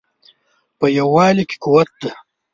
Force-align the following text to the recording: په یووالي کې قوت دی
په 0.79 0.85
یووالي 0.97 1.43
کې 1.49 1.57
قوت 1.63 1.89
دی 2.01 2.11